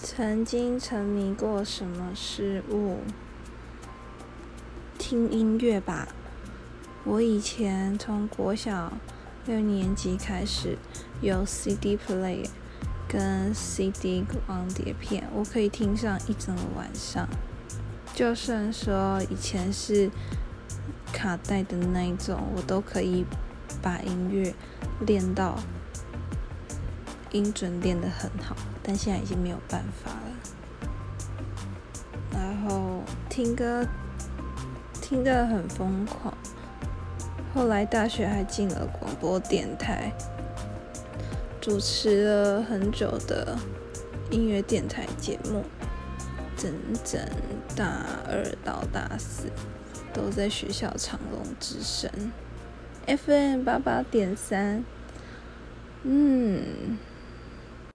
[0.00, 2.98] 曾经沉迷过什么事物？
[4.96, 6.06] 听音乐吧。
[7.04, 8.92] 我以前从国小
[9.44, 10.78] 六年级开始
[11.20, 12.46] 有 CD player
[13.08, 17.28] 跟 CD 光碟片，我可以听上一整个晚上。
[18.14, 20.10] 就算说以前是
[21.12, 23.24] 卡带的那一种，我都可以
[23.82, 24.54] 把音乐
[25.04, 25.58] 练到
[27.32, 28.56] 音准练得很好。
[28.88, 30.32] 但现在已经没有办法了。
[32.32, 33.86] 然后听歌
[35.02, 36.32] 听得很疯狂。
[37.54, 40.10] 后来大学还进了广播电台，
[41.60, 43.58] 主持了很久的
[44.30, 45.62] 音乐电台节目，
[46.56, 46.72] 整
[47.04, 47.20] 整
[47.76, 49.50] 大二到大四
[50.14, 52.10] 都在学校长隆之声
[53.06, 54.82] FM 八八点三。
[56.04, 56.96] 嗯。